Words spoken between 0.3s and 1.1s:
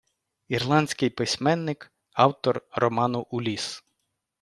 Ірландський